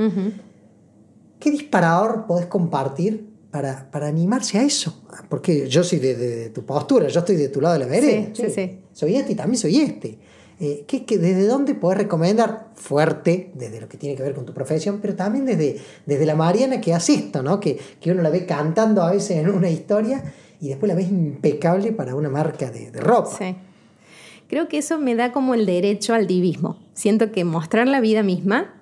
¿Qué 1.41 1.51
disparador 1.51 2.27
podés 2.27 2.47
compartir 2.47 3.29
para, 3.51 3.91
para 3.91 4.07
animarse 4.09 4.59
a 4.59 4.63
eso? 4.63 5.03
Porque 5.29 5.69
yo 5.69 5.83
soy 5.85 5.99
de, 5.99 6.15
de- 6.15 6.37
de 6.37 6.51
tu 6.51 6.65
postura, 6.65 7.09
yo 7.09 7.21
estoy 7.21 7.37
de 7.37 7.49
tu 7.49 7.61
lado 7.61 7.75
de 7.75 7.81
la 7.81 7.87
vereda. 7.87 8.31
Sí, 8.33 8.45
sí, 8.47 8.51
sí. 8.55 8.79
Soy 8.93 9.17
este 9.17 9.33
y 9.33 9.35
también 9.35 9.59
soy 9.59 9.77
este. 9.81 10.19
Eh, 10.59 10.85
¿qué- 10.89 11.05
qué- 11.05 11.19
¿Desde 11.19 11.47
dónde 11.47 11.75
podés 11.75 11.99
recomendar? 11.99 12.69
Fuerte, 12.77 13.51
desde 13.55 13.81
lo 13.81 13.89
que 13.89 13.99
tiene 13.99 14.17
que 14.17 14.23
ver 14.23 14.35
con 14.35 14.47
tu 14.47 14.55
profesión, 14.55 15.01
pero 15.03 15.15
también 15.15 15.45
desde, 15.45 15.79
desde 16.07 16.25
la 16.27 16.35
Mariana 16.35 16.81
que 16.81 16.95
hace 16.95 17.15
esto, 17.15 17.43
¿no? 17.43 17.61
Que, 17.61 17.79
que 18.01 18.11
uno 18.13 18.23
la 18.23 18.31
ve 18.31 18.47
cantando 18.47 19.03
a 19.03 19.11
veces 19.13 19.33
en 19.39 19.51
una 19.51 19.69
historia 19.69 20.23
y 20.61 20.69
después 20.69 20.89
la 20.89 20.95
ves 20.95 21.11
impecable 21.11 21.93
para 21.93 22.15
una 22.15 22.31
marca 22.31 22.71
de, 22.71 22.91
de 22.91 23.01
ropa. 23.01 23.37
Sí. 23.39 23.55
Creo 24.49 24.69
que 24.69 24.79
eso 24.79 24.99
me 24.99 25.15
da 25.15 25.33
como 25.33 25.55
el 25.55 25.67
derecho 25.67 26.15
al 26.15 26.27
divismo. 26.27 26.79
Siento 26.95 27.33
que 27.33 27.45
mostrar 27.45 27.87
la 27.89 28.01
vida 28.01 28.23
misma, 28.23 28.73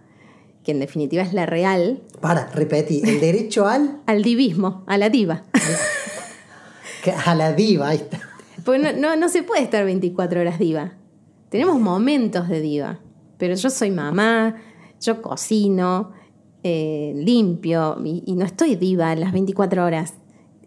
que 0.63 0.71
en 0.73 0.79
definitiva 0.81 1.23
es 1.23 1.33
la 1.33 1.47
real, 1.47 2.03
Para, 2.21 2.47
repetí, 2.55 3.03
el 3.05 3.19
derecho 3.21 3.67
al, 3.67 4.01
al 4.07 4.23
divismo, 4.23 4.85
a 4.87 4.97
la 4.99 5.09
diva. 5.11 5.43
a 7.27 7.35
la 7.35 7.53
diva, 7.53 7.89
ahí 7.89 7.97
está. 7.97 8.21
Porque 8.65 8.79
no, 8.81 8.93
no, 8.93 9.17
no 9.17 9.29
se 9.29 9.43
puede 9.43 9.63
estar 9.63 9.85
24 9.85 10.41
horas 10.41 10.59
diva. 10.59 10.93
Tenemos 11.55 11.81
momentos 11.81 12.49
de 12.49 12.61
diva, 12.61 12.99
pero 13.39 13.55
yo 13.55 13.71
soy 13.71 13.93
mamá, 13.93 14.57
yo 15.01 15.23
cocino, 15.23 16.11
eh, 16.65 17.13
limpio 17.15 17.97
y, 18.05 18.25
y 18.27 18.35
no 18.35 18.45
estoy 18.45 18.75
diva 18.75 19.15
las 19.15 19.33
24 19.33 19.85
horas. 19.85 20.15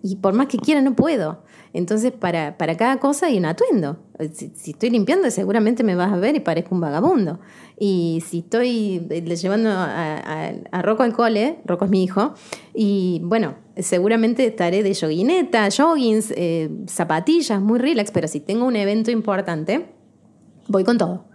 Y 0.01 0.15
por 0.15 0.34
más 0.34 0.48
que 0.48 0.58
quiera, 0.58 0.79
no 0.82 0.96
puedo. 0.96 1.44
Entonces, 1.74 2.13
para, 2.13 2.58
para 2.58 2.77
cada 2.77 3.01
cosa 3.01 3.25
hay 3.25 3.38
un 3.38 3.44
atuendo. 3.48 4.00
Si, 4.32 4.53
si 4.56 4.72
estoy 4.72 4.89
limpiando, 4.91 5.29
seguramente 5.29 5.84
me 5.84 5.94
vas 5.94 6.13
a 6.13 6.15
ver 6.15 6.38
y 6.38 6.39
parezco 6.39 6.74
un 6.74 6.79
vagabundo. 6.79 7.41
Y 7.77 8.24
si 8.25 8.39
estoy 8.39 9.06
eh, 9.10 9.22
le 9.22 9.36
llevando 9.36 9.72
a, 9.72 10.20
a, 10.20 10.53
a 10.72 10.82
Rocco 10.84 11.03
al 11.03 11.12
cole, 11.12 11.60
Rocco 11.65 11.84
es 11.84 11.91
mi 11.91 12.01
hijo, 12.01 12.34
y 12.74 13.20
bueno, 13.25 13.56
seguramente 13.75 14.46
estaré 14.46 14.84
de 14.84 14.94
yoguineta, 14.94 15.67
joggings, 15.70 16.32
eh, 16.38 16.70
zapatillas, 16.88 17.62
muy 17.62 17.77
relax, 17.77 18.10
pero 18.12 18.29
si 18.29 18.39
tengo 18.39 18.63
un 18.63 18.77
evento 18.77 19.12
importante, 19.12 19.97
voy 20.68 20.84
con 20.84 20.98
todo. 20.98 21.26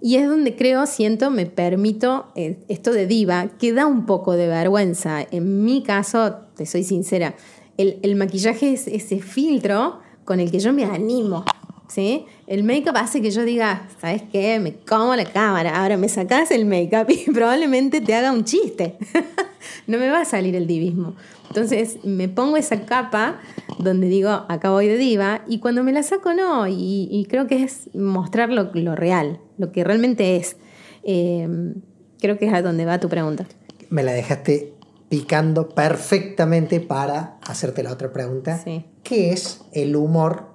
Y 0.00 0.16
es 0.16 0.28
donde 0.28 0.54
creo, 0.54 0.86
siento, 0.86 1.30
me 1.30 1.46
permito 1.46 2.26
eh, 2.36 2.58
esto 2.68 2.92
de 2.92 3.06
diva, 3.06 3.48
que 3.58 3.72
da 3.72 3.86
un 3.86 4.06
poco 4.06 4.34
de 4.34 4.46
vergüenza. 4.46 5.26
En 5.30 5.64
mi 5.64 5.82
caso, 5.82 6.36
te 6.54 6.66
soy 6.66 6.84
sincera, 6.84 7.34
el, 7.76 8.16
maquillaje 8.16 8.72
es 8.72 8.88
ese 8.88 9.20
filtro 9.20 10.00
con 10.24 10.40
el 10.40 10.50
que 10.50 10.58
yo 10.58 10.72
me 10.72 10.84
animo 10.84 11.44
¿sí? 11.88 12.26
El 12.46 12.64
make-up 12.64 12.96
hace 12.96 13.20
que 13.22 13.30
yo 13.30 13.44
diga, 13.44 13.88
¿sabes 14.00 14.22
qué? 14.30 14.60
Me 14.60 14.74
como 14.74 15.16
la 15.16 15.24
cámara, 15.24 15.80
ahora 15.80 15.96
me 15.96 16.08
sacas 16.08 16.50
el 16.50 16.64
make-up 16.64 17.06
y 17.10 17.30
probablemente 17.30 18.00
te 18.00 18.14
haga 18.14 18.32
un 18.32 18.44
chiste. 18.44 18.96
no 19.86 19.98
me 19.98 20.08
va 20.10 20.20
a 20.20 20.24
salir 20.24 20.54
el 20.54 20.66
divismo. 20.66 21.14
Entonces 21.48 22.04
me 22.04 22.28
pongo 22.28 22.56
esa 22.56 22.84
capa 22.84 23.40
donde 23.78 24.08
digo, 24.08 24.30
acá 24.48 24.70
voy 24.70 24.88
de 24.88 24.96
diva, 24.96 25.42
y 25.46 25.58
cuando 25.58 25.84
me 25.84 25.92
la 25.92 26.02
saco 26.02 26.34
no, 26.34 26.66
y, 26.68 27.26
creo 27.28 27.46
que 27.46 27.62
es 27.62 27.94
mostrar 27.94 28.50
lo, 28.50 28.96
real, 28.96 29.40
lo 29.56 29.72
que 29.72 29.84
realmente 29.84 30.36
es. 30.36 30.56
Em, 31.02 31.74
creo 32.20 32.38
que 32.38 32.46
es 32.46 32.54
a 32.54 32.62
donde 32.62 32.84
va 32.84 33.00
tu 33.00 33.08
pregunta. 33.08 33.46
Me 33.90 34.02
la 34.02 34.12
dejaste 34.12 34.74
picando 35.08 35.70
perfectamente 35.70 36.80
para 36.80 37.38
hacerte 37.42 37.82
la 37.82 37.92
otra 37.92 38.12
pregunta. 38.12 38.58
Sí. 38.58 38.84
¿Qué 39.02 39.30
es 39.32 39.62
el 39.72 39.96
humor 39.96 40.52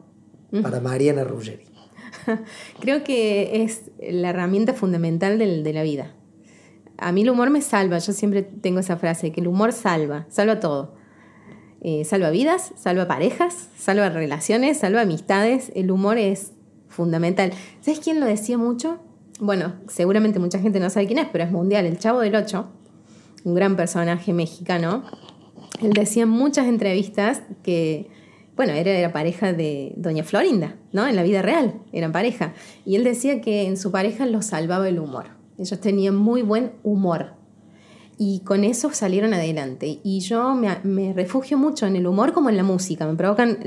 para 0.62 0.80
Mariana 0.80 1.24
Ruggeri? 1.24 1.66
creo 2.80 3.04
que 3.04 3.64
es 3.64 3.92
la 4.00 4.30
herramienta 4.30 4.74
fundamental 4.74 5.40
de 5.40 5.74
la 5.74 5.84
vida 5.84 6.14
a 6.98 7.12
mí 7.12 7.22
el 7.22 7.30
humor 7.30 7.50
me 7.50 7.62
salva, 7.62 7.98
yo 7.98 8.14
siempre 8.14 8.44
tengo 8.44 8.80
esa 8.80 8.98
frase, 8.98 9.32
que 9.32 9.42
el 9.42 9.48
humor 9.48 9.74
salva, 9.74 10.26
salva 10.30 10.60
todo. 10.60 10.96
Eh, 11.84 12.06
salva 12.06 12.30
vidas, 12.30 12.72
salva 12.76 13.08
parejas, 13.08 13.68
salva 13.78 14.10
relaciones, 14.10 14.80
salva 14.80 15.02
amistades, 15.02 15.72
el 15.76 15.92
humor 15.92 16.18
es 16.18 16.54
fundamental. 16.88 17.52
¿Sabes 17.82 18.00
quién 18.00 18.20
lo 18.20 18.26
decía 18.26 18.58
mucho? 18.58 19.00
Bueno, 19.40 19.74
seguramente 19.88 20.40
mucha 20.40 20.60
gente 20.60 20.80
no 20.80 20.90
sabe 20.90 21.08
quién 21.08 21.20
es, 21.20 21.28
pero 21.32 21.44
es 21.44 21.52
mundial, 21.52 21.86
el 21.86 22.00
Chavo 22.00 22.22
del 22.22 22.36
Ocho, 22.36 22.68
un 23.44 23.54
gran 23.54 23.76
personaje 23.76 24.32
mexicano. 24.32 25.04
Él 25.82 25.92
decía 25.92 26.24
en 26.24 26.30
muchas 26.30 26.68
entrevistas 26.68 27.42
que, 27.64 28.10
bueno, 28.56 28.74
era, 28.74 28.92
era 28.92 29.12
pareja 29.12 29.52
de 29.52 29.94
Doña 29.98 30.24
Florinda, 30.24 30.78
¿no? 30.94 31.08
En 31.08 31.16
la 31.16 31.24
vida 31.24 31.42
real, 31.42 31.82
eran 31.92 32.12
pareja. 32.14 32.54
Y 32.86 32.96
él 32.96 33.04
decía 33.04 33.42
que 33.42 33.68
en 33.68 33.76
su 33.76 33.92
pareja 33.92 34.26
lo 34.26 34.42
salvaba 34.42 34.88
el 34.88 35.00
humor 35.00 35.44
ellos 35.58 35.80
tenían 35.80 36.16
muy 36.16 36.42
buen 36.42 36.74
humor. 36.84 37.34
Y 38.26 38.40
con 38.40 38.64
eso 38.64 38.90
salieron 38.94 39.34
adelante. 39.34 40.00
Y 40.02 40.22
yo 40.22 40.56
me, 40.56 41.12
refugio 41.12 41.58
mucho 41.58 41.88
en 41.88 41.98
el 41.98 42.08
humor 42.08 42.32
como 42.32 42.50
en 42.50 42.56
la 42.56 42.64
música. 42.64 43.06
Me 43.06 43.16
provocan 43.16 43.60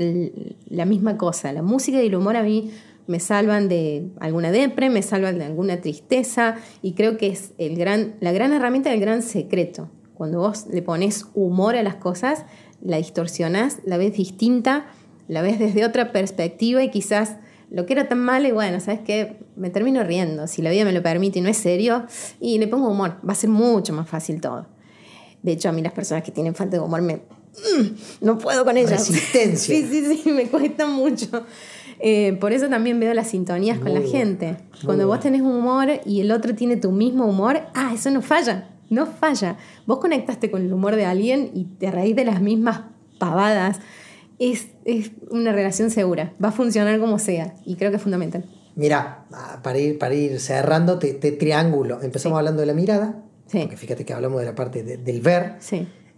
la 0.67 0.85
misma 0.85 1.15
cosa. 1.15 1.53
La 1.53 1.61
música 1.61 2.01
y 2.01 2.07
el 2.07 2.15
humor 2.15 2.37
a 2.37 2.41
mí 2.41 2.71
me 3.05 3.19
salvan 3.19 3.69
de 3.69 4.09
alguna 4.19 4.49
depre, 4.51 4.89
me 4.89 5.03
salvan 5.03 5.37
de 5.37 5.45
alguna 5.45 5.79
tristeza. 5.79 6.55
Y 6.81 6.93
creo 6.93 7.17
que 7.17 7.27
es 7.27 7.53
el 7.59 7.77
gran, 7.77 8.15
la 8.19 8.31
gran 8.31 8.51
herramienta 8.51 8.89
del 8.89 8.99
gran 8.99 9.21
secreto. 9.21 9.91
Cuando 10.15 10.39
vos 10.39 10.65
le 10.73 10.81
pones 10.81 11.27
humor 11.35 11.75
a 11.75 11.83
las 11.83 11.97
cosas, 11.97 12.43
la 12.81 12.97
distorsionás, 12.97 13.77
la 13.85 13.97
ves 13.97 14.13
distinta, 14.13 14.87
la 15.27 15.43
ves 15.43 15.59
desde 15.59 15.85
otra 15.85 16.11
perspectiva 16.11 16.83
y 16.83 16.89
quizás 16.89 17.35
lo 17.69 17.85
que 17.85 17.93
era 17.93 18.07
tan 18.07 18.19
malo 18.19 18.47
y 18.47 18.51
bueno, 18.51 18.79
¿sabes 18.79 19.01
qué? 19.01 19.37
Me 19.55 19.69
termino 19.69 20.03
riendo, 20.03 20.47
si 20.47 20.61
la 20.61 20.71
vida 20.71 20.85
me 20.85 20.93
lo 20.93 21.03
permite 21.03 21.39
y 21.39 21.41
no 21.41 21.49
es 21.49 21.57
serio, 21.57 22.05
y 22.39 22.57
le 22.59 22.67
pongo 22.67 22.89
humor, 22.89 23.17
va 23.27 23.33
a 23.33 23.35
ser 23.35 23.49
mucho 23.49 23.93
más 23.93 24.07
fácil 24.09 24.39
todo. 24.39 24.67
De 25.43 25.51
hecho, 25.51 25.69
a 25.69 25.71
mí 25.71 25.81
las 25.81 25.93
personas 25.93 26.23
que 26.23 26.31
tienen 26.31 26.55
falta 26.55 26.77
de 26.77 26.83
humor 26.83 27.01
me... 27.01 27.15
Mm, 27.15 27.87
no 28.21 28.37
puedo 28.37 28.63
con 28.63 28.77
ellas. 28.77 29.07
Resistencia. 29.07 29.75
sí, 29.79 29.87
sí, 29.87 30.17
sí, 30.23 30.31
me 30.31 30.47
cuesta 30.47 30.85
mucho. 30.85 31.45
Eh, 31.99 32.37
por 32.39 32.53
eso 32.53 32.69
también 32.69 32.99
veo 32.99 33.13
las 33.13 33.29
sintonías 33.29 33.79
con 33.79 33.93
la 33.93 34.01
gente. 34.01 34.57
Cuando 34.85 35.07
vos 35.07 35.19
tenés 35.19 35.41
humor 35.41 35.87
y 36.05 36.21
el 36.21 36.31
otro 36.31 36.53
tiene 36.53 36.77
tu 36.77 36.91
mismo 36.91 37.25
humor, 37.25 37.61
ah, 37.73 37.91
eso 37.93 38.11
no 38.11 38.21
falla, 38.21 38.69
no 38.89 39.07
falla. 39.07 39.57
Vos 39.85 39.97
conectaste 39.99 40.51
con 40.51 40.61
el 40.61 40.71
humor 40.71 40.95
de 40.95 41.05
alguien 41.05 41.51
y 41.53 41.65
te 41.65 41.89
reís 41.89 42.15
de 42.15 42.25
las 42.25 42.41
mismas 42.41 42.81
pavadas 43.17 43.79
es, 44.39 44.67
una 45.29 45.51
relación 45.51 45.89
segura, 45.89 46.33
va 46.43 46.49
a 46.49 46.51
funcionar 46.51 46.99
como 46.99 47.19
sea 47.19 47.55
y 47.65 47.75
creo 47.75 47.91
que 47.91 47.97
es 47.97 48.03
fundamental. 48.03 48.45
Mira, 48.75 49.25
ah, 49.33 49.59
para 49.63 49.79
ir, 49.79 49.97
para 49.97 50.13
ir 50.13 50.39
cerrando, 50.39 50.99
te, 50.99 51.13
triángulo. 51.13 52.01
Empezamos 52.01 52.37
hablando 52.37 52.61
de 52.61 52.67
la 52.67 52.73
mirada, 52.73 53.23
porque 53.51 53.77
fíjate 53.77 54.05
que 54.05 54.13
hablamos 54.13 54.39
de 54.39 54.45
la 54.45 54.55
parte 54.55 54.83
del 54.83 55.21
ver. 55.21 55.55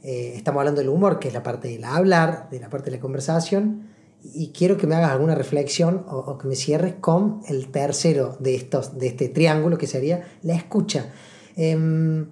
Eh, 0.02 0.34
estamos 0.36 0.60
hablando 0.60 0.82
del 0.82 0.90
humor, 0.90 1.20
que 1.20 1.30
es 1.30 1.34
la 1.34 1.44
parte 1.44 1.70
del 1.70 1.84
hablar, 1.86 2.50
de 2.50 2.60
la 2.60 2.70
parte 2.70 2.90
de 2.90 2.98
la 2.98 3.02
conversación. 3.02 3.88
Y 4.22 4.50
quiero 4.50 4.76
que 4.76 4.88
me 4.88 4.96
hagas 4.96 5.12
alguna 5.12 5.36
reflexión 5.36 6.06
o, 6.10 6.38
que 6.38 6.48
me 6.50 6.56
cierres 6.56 6.96
con 7.00 7.42
el 7.48 7.70
tercero 7.72 8.36
de, 8.42 8.56
estos, 8.56 8.98
de 8.98 9.08
este 9.08 9.30
triángulo, 9.30 9.78
que 9.78 9.88
sería 9.88 10.28
la 10.42 10.56
escucha. 10.56 11.14
Em, 11.56 12.28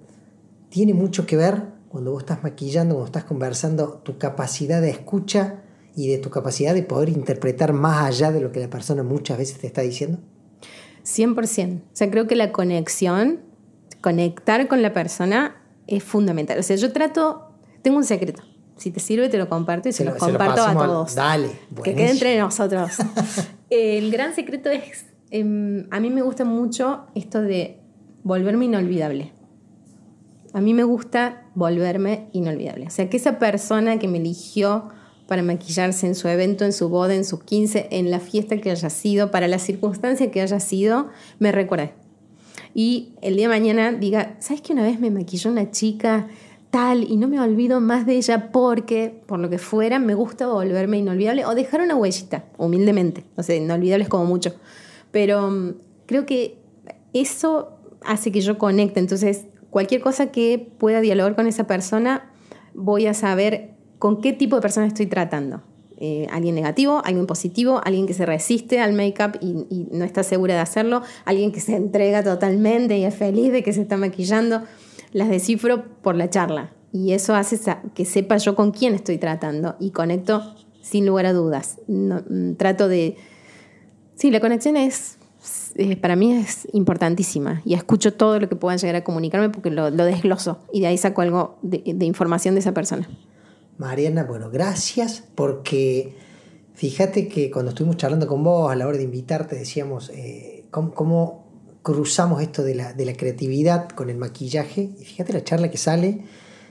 tiene 0.68 0.92
mucho 0.92 1.24
que 1.24 1.36
ver 1.38 1.62
cuando 1.88 2.10
vos 2.10 2.22
estás 2.22 2.42
maquillando, 2.42 2.94
cuando 2.94 3.06
estás 3.06 3.24
conversando, 3.24 4.02
tu 4.04 4.18
capacidad 4.18 4.82
de 4.82 4.90
escucha 4.90 5.62
y 5.98 6.06
de 6.06 6.18
tu 6.18 6.30
capacidad 6.30 6.74
de 6.74 6.84
poder 6.84 7.08
interpretar 7.08 7.72
más 7.72 8.04
allá 8.04 8.30
de 8.30 8.40
lo 8.40 8.52
que 8.52 8.60
la 8.60 8.70
persona 8.70 9.02
muchas 9.02 9.36
veces 9.36 9.58
te 9.58 9.66
está 9.66 9.82
diciendo? 9.82 10.18
100%. 11.04 11.78
O 11.78 11.82
sea, 11.92 12.08
creo 12.08 12.28
que 12.28 12.36
la 12.36 12.52
conexión, 12.52 13.40
conectar 14.00 14.68
con 14.68 14.80
la 14.80 14.92
persona 14.92 15.56
es 15.88 16.04
fundamental. 16.04 16.56
O 16.56 16.62
sea, 16.62 16.76
yo 16.76 16.92
trato, 16.92 17.48
tengo 17.82 17.96
un 17.96 18.04
secreto. 18.04 18.44
Si 18.76 18.92
te 18.92 19.00
sirve, 19.00 19.28
te 19.28 19.38
lo 19.38 19.48
comparto 19.48 19.88
y 19.88 19.92
se, 19.92 20.04
lo, 20.04 20.16
comparto 20.16 20.62
a 20.62 20.72
todos. 20.72 21.16
dale. 21.16 21.50
Que 21.82 21.96
quede 21.96 22.10
entre 22.10 22.38
nosotros. 22.38 22.92
El 23.70 24.12
gran 24.12 24.36
secreto 24.36 24.70
es, 24.70 25.06
em, 25.30 25.88
a 25.90 25.98
mí 25.98 26.10
me 26.10 26.22
gusta 26.22 26.44
mucho 26.44 27.06
esto 27.16 27.42
de 27.42 27.80
volverme 28.22 28.66
inolvidable. 28.66 29.32
A 30.52 30.60
mí 30.60 30.74
me 30.74 30.84
gusta 30.84 31.48
volverme 31.56 32.28
inolvidable. 32.32 32.86
O 32.86 32.90
sea, 32.90 33.10
que 33.10 33.16
esa 33.16 33.40
persona 33.40 33.98
que 33.98 34.06
me 34.06 34.18
eligió 34.18 34.90
para 35.28 35.42
maquillarse 35.42 36.06
en 36.06 36.14
su 36.14 36.26
evento, 36.26 36.64
en 36.64 36.72
su 36.72 36.88
boda, 36.88 37.14
en 37.14 37.26
sus 37.26 37.44
15, 37.44 37.88
en 37.90 38.10
la 38.10 38.18
fiesta 38.18 38.56
que 38.56 38.70
haya 38.70 38.88
sido, 38.88 39.30
para 39.30 39.46
la 39.46 39.58
circunstancia 39.58 40.30
que 40.30 40.40
haya 40.40 40.58
sido, 40.58 41.08
me 41.38 41.52
recuerde. 41.52 41.92
Y 42.74 43.10
el 43.20 43.36
día 43.36 43.46
de 43.46 43.54
mañana 43.54 43.92
diga, 43.92 44.36
¿sabes 44.40 44.62
que 44.62 44.72
una 44.72 44.82
vez 44.82 44.98
me 44.98 45.10
maquilló 45.10 45.50
una 45.50 45.70
chica 45.70 46.28
tal 46.70 47.04
y 47.04 47.18
no 47.18 47.28
me 47.28 47.38
olvido 47.40 47.78
más 47.80 48.06
de 48.06 48.16
ella 48.16 48.50
porque, 48.50 49.22
por 49.26 49.38
lo 49.38 49.50
que 49.50 49.58
fuera, 49.58 49.98
me 49.98 50.14
gusta 50.14 50.46
volverme 50.46 50.96
inolvidable 50.96 51.44
o 51.44 51.54
dejar 51.54 51.82
una 51.82 51.94
huellita, 51.94 52.46
humildemente. 52.56 53.24
O 53.36 53.42
sea, 53.42 53.54
inolvidable 53.54 54.04
es 54.04 54.08
como 54.08 54.24
mucho. 54.24 54.54
Pero 55.10 55.50
mm, 55.50 55.74
creo 56.06 56.24
que 56.24 56.56
eso 57.12 57.78
hace 58.02 58.32
que 58.32 58.40
yo 58.40 58.56
conecte. 58.56 58.98
Entonces, 58.98 59.44
cualquier 59.68 60.00
cosa 60.00 60.30
que 60.30 60.58
pueda 60.78 61.02
dialogar 61.02 61.36
con 61.36 61.46
esa 61.46 61.66
persona, 61.66 62.30
voy 62.72 63.06
a 63.06 63.12
saber 63.12 63.77
con 63.98 64.20
qué 64.20 64.32
tipo 64.32 64.56
de 64.56 64.62
persona 64.62 64.86
estoy 64.86 65.06
tratando. 65.06 65.62
Eh, 66.00 66.28
alguien 66.30 66.54
negativo, 66.54 67.02
alguien 67.04 67.26
positivo, 67.26 67.80
alguien 67.84 68.06
que 68.06 68.14
se 68.14 68.24
resiste 68.24 68.78
al 68.80 68.92
make-up 68.92 69.36
y, 69.40 69.88
no 69.90 70.04
está 70.04 70.22
segura 70.22 70.54
de 70.54 70.60
hacerlo, 70.60 71.02
alguien 71.24 71.50
que 71.50 71.60
se 71.60 71.74
entrega 71.74 72.22
totalmente 72.22 72.96
y 72.96 73.04
es 73.04 73.16
feliz 73.16 73.50
de 73.50 73.64
que 73.64 73.72
se 73.72 73.82
está 73.82 73.96
maquillando. 73.96 74.62
Las 75.12 75.28
descifro 75.28 75.84
por 76.02 76.14
la 76.14 76.30
charla 76.30 76.72
y 76.92 77.12
eso 77.12 77.34
hace 77.34 77.58
que 77.94 78.04
sepa 78.04 78.36
yo 78.36 78.54
con 78.54 78.70
quién 78.70 78.94
estoy 78.94 79.18
tratando 79.18 79.74
y 79.80 79.90
conecto 79.90 80.54
sin 80.82 81.04
lugar 81.04 81.26
a 81.26 81.32
dudas. 81.32 81.78
Mm, 81.88 82.52
trato 82.52 82.86
de... 82.86 83.16
Sí, 84.14 84.30
la 84.30 84.38
conexión 84.38 84.76
es, 84.76 85.18
para 86.00 86.14
mí 86.14 86.32
es 86.32 86.68
importantísima 86.72 87.60
y 87.64 87.74
escucho 87.74 88.14
todo 88.14 88.38
lo 88.38 88.48
que 88.48 88.54
puedan 88.54 88.78
llegar 88.78 88.94
a 88.94 89.02
comunicarme 89.02 89.50
porque 89.50 89.70
lo, 89.70 89.90
desgloso 89.90 90.58
y 90.72 90.80
de 90.80 90.86
ahí 90.86 90.98
saco 90.98 91.22
algo 91.22 91.58
de 91.62 92.04
información 92.04 92.54
de 92.54 92.60
esa 92.60 92.72
persona. 92.72 93.08
Mariana, 93.78 94.24
bueno, 94.24 94.50
gracias 94.50 95.22
porque 95.36 96.12
fíjate 96.74 97.28
que 97.28 97.48
cuando 97.48 97.70
estuvimos 97.70 97.96
charlando 97.96 98.26
con 98.26 98.42
vos 98.42 98.70
a 98.70 98.74
la 98.74 98.88
hora 98.88 98.98
de 98.98 99.04
invitarte 99.04 99.56
decíamos 99.56 100.10
eh, 100.10 100.64
cómo, 100.70 101.46
cruzamos 101.82 102.42
esto 102.42 102.64
de 102.64 102.74
la, 102.74 103.14
creatividad 103.16 103.88
con 103.90 104.10
el 104.10 104.16
maquillaje 104.16 104.90
y 104.98 105.04
fíjate 105.04 105.32
la 105.32 105.44
charla 105.44 105.70
que 105.70 105.78
sale. 105.78 106.24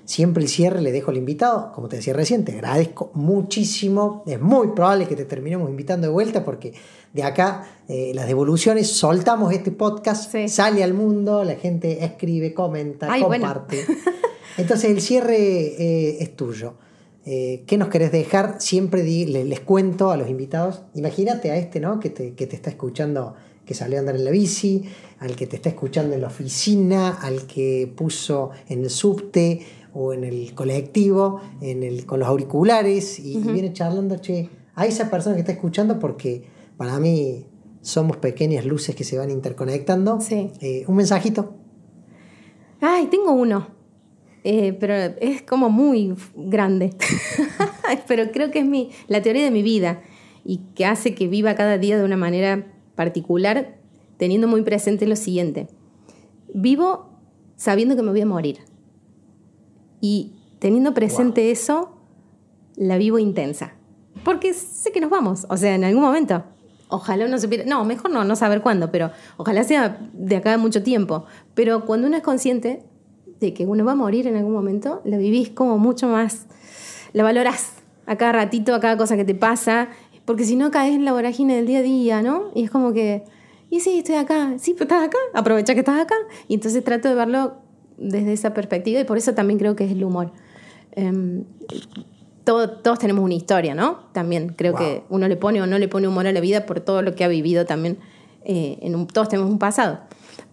Siempre 0.03 0.43
el 0.43 0.49
cierre 0.49 0.81
le 0.81 0.91
dejo 0.91 1.11
al 1.11 1.17
invitado, 1.17 1.71
como 1.73 1.89
te 1.89 1.97
decía 1.97 2.13
recién, 2.13 2.45
te 2.45 2.53
agradezco 2.53 3.11
muchísimo. 3.13 4.23
Es 4.25 4.39
muy 4.39 4.69
probable 4.69 5.05
que 5.05 5.15
te 5.17 5.25
terminemos 5.25 5.69
invitando 5.69 6.07
de 6.07 6.13
vuelta 6.13 6.45
porque 6.45 6.73
de 7.13 7.23
acá 7.23 7.67
eh, 7.89 8.11
las 8.13 8.27
devoluciones, 8.27 8.89
soltamos 8.89 9.51
este 9.53 9.71
podcast, 9.71 10.33
sale 10.47 10.83
al 10.83 10.93
mundo, 10.93 11.43
la 11.43 11.55
gente 11.55 12.05
escribe, 12.05 12.53
comenta, 12.53 13.07
comparte. 13.19 13.85
Entonces 14.57 14.91
el 14.91 15.01
cierre 15.01 15.37
eh, 15.37 16.17
es 16.21 16.35
tuyo. 16.35 16.75
Eh, 17.29 17.65
¿Qué 17.67 17.77
nos 17.77 17.89
querés 17.89 18.13
dejar? 18.13 18.55
Siempre 18.62 19.03
les, 19.03 19.60
cuento 19.60 20.12
a 20.12 20.17
los 20.17 20.29
invitados. 20.29 20.84
Imagínate 20.93 21.51
a 21.51 21.57
este, 21.57 21.81
¿no? 21.81 22.00
Que 22.00 22.10
te, 22.10 22.36
que 22.36 22.48
te 22.48 22.55
está 22.55 22.69
escuchando, 22.69 23.36
que 23.65 23.74
salió 23.74 23.98
a 23.98 24.00
andar 24.00 24.15
en 24.15 24.24
la 24.24 24.31
bici, 24.31 24.86
al 25.19 25.36
que 25.36 25.46
te 25.46 25.57
está 25.57 25.67
escuchando 25.67 26.15
en 26.15 26.22
la 26.22 26.27
oficina, 26.27 27.10
al 27.10 27.46
que 27.46 27.91
puso 27.93 28.51
en 28.69 28.84
el 28.84 28.89
subte 28.89 29.60
o 29.93 30.13
en 30.13 30.24
el 30.24 30.53
colectivo, 30.55 31.41
en 31.60 31.84
el, 31.84 32.05
con 32.05 32.22
los 32.22 32.29
auriculares 32.29 33.19
y, 33.19 33.38
viene 33.39 33.74
charlando, 33.74 34.19
che, 34.19 34.50
a 34.75 34.86
esa 34.86 35.12
persona 35.12 35.36
que 35.36 35.41
está 35.41 35.51
escuchando 35.51 36.00
porque 36.00 36.46
para 36.77 36.98
mí 36.98 37.46
somos 37.81 38.15
pequeñas 38.15 38.65
luces 38.65 38.96
que 38.96 39.03
se 39.03 39.17
van 39.17 39.31
interconectando. 39.31 40.22
Sí. 40.22 40.53
Eh, 40.62 40.86
un 40.88 40.96
mensajito. 40.96 41.55
Ay, 42.79 43.07
tengo 43.07 43.34
uno. 43.34 43.76
Eh, 44.44 44.74
pero 44.79 44.94
es 44.94 45.41
como 45.41 45.70
muy 45.70 46.15
grande. 46.36 46.94
pero 48.08 48.32
creo 48.32 48.51
que 48.51 48.60
es 48.60 48.65
mi, 48.65 48.91
la 49.08 49.22
teoría 49.22 49.44
de 49.44 49.51
mi 49.51 49.63
vida. 49.63 50.01
y 50.46 50.62
que 50.75 50.86
hace 50.86 51.13
que 51.13 51.27
viva 51.27 51.56
cada 51.56 51.77
día 51.77 51.98
de 51.98 52.06
una 52.06 52.15
manera 52.15 52.65
particular, 52.96 53.77
teniendo 54.17 54.48
muy 54.48 54.62
presente 54.62 55.06
lo 55.06 55.15
siguiente. 55.15 55.67
Vivo 56.53 57.10
sabiendo 57.58 57.96
que 57.96 58.01
me 58.03 58.12
voy 58.12 58.22
a 58.22 58.25
morir. 58.25 58.60
Y 60.00 60.34
teniendo 60.60 60.94
presente 60.94 61.51
eso, 61.51 61.98
la 62.77 62.98
vivo 62.98 63.20
intensa. 63.20 63.74
Porque 64.24 64.53
sé 64.53 64.91
que 64.91 65.01
nos 65.01 65.10
vamos, 65.10 65.46
o 65.50 65.58
sea, 65.58 65.75
en 65.75 65.84
algún 65.84 66.03
momento. 66.03 66.44
Ojalá 66.89 67.27
no 67.27 67.38
se 67.38 67.50
pierda, 67.50 67.65
no, 67.65 67.84
mejor 67.84 68.12
no, 68.12 68.24
no 68.24 68.36
saber 68.38 68.62
cuándo, 68.62 68.91
pero 68.91 69.12
ojalá 69.36 69.65
sea 69.65 70.00
de 70.13 70.38
acá 70.38 70.53
a 70.53 70.58
mucho 70.58 70.84
tiempo. 70.84 71.25
Pero 71.53 71.86
cuando 71.86 72.08
uno 72.08 72.15
es 72.15 72.24
consciente 72.24 72.84
de 73.39 73.53
que 73.53 73.65
uno 73.65 73.86
va 73.86 73.94
a 73.94 73.96
morir 73.96 74.27
en 74.27 74.36
algún 74.36 74.53
momento, 74.53 75.01
la 75.06 75.17
vivís 75.17 75.50
como 75.50 75.77
mucho 75.77 76.08
más, 76.08 76.48
la 77.13 77.24
valorás 77.24 77.74
a 78.06 78.15
cada 78.15 78.32
ratito, 78.32 78.74
a 78.74 78.79
cada 78.79 78.98
cosa 78.98 79.15
que 79.17 79.25
te 79.25 79.36
pasa, 79.36 79.89
porque 80.25 80.44
si 80.44 80.56
no 80.56 80.72
caes 80.72 80.96
en 80.96 81.06
la 81.06 81.13
vorágine 81.13 81.56
del 81.56 81.67
día 81.67 81.79
a 81.79 81.82
día, 81.82 82.22
¿no? 82.22 82.51
Y 82.56 82.63
es 82.63 82.72
como 82.72 82.94
que, 82.94 83.24
y 83.70 83.79
sí, 83.82 84.00
estoy 84.00 84.15
acá, 84.15 84.53
sí, 84.58 84.74
pero 84.74 84.86
estás 84.86 85.08
acá, 85.08 85.17
aprovecha 85.34 85.74
que 85.74 85.82
estás 85.82 86.00
acá. 86.00 86.15
Y 86.48 86.56
entonces 86.56 86.84
trato 86.84 87.10
de 87.10 87.15
verlo 87.15 87.56
desde 87.98 88.34
esa 88.34 88.53
perspectiva 88.53 89.00
y 89.00 89.03
por 89.03 89.17
eso 89.17 89.34
también 89.34 89.60
creo 89.60 89.75
que 89.75 89.86
es 89.86 89.91
el 89.91 90.03
humor. 90.03 90.32
Em, 90.94 91.44
todos 92.44 92.98
tenemos 92.98 93.24
una 93.24 93.34
historia, 93.34 93.75
¿no? 93.75 94.00
También 94.13 94.50
creo 94.50 94.74
que 94.74 95.03
uno 95.10 95.27
le 95.27 95.36
pone 95.36 95.62
o 95.62 95.67
no 95.67 95.77
le 95.77 95.89
pone 95.89 96.08
humor 96.08 96.27
a 96.27 96.32
la 96.32 96.39
vida 96.39 96.65
por 96.65 96.79
todo 96.79 97.01
lo 97.01 97.13
que 97.13 97.25
ha 97.25 97.27
vivido 97.27 97.65
también. 97.65 97.98
Eh, 98.46 98.79
en 98.82 99.06
todos 99.08 99.27
tenemos 99.27 99.51
un 99.51 99.60
pasado. 99.60 100.00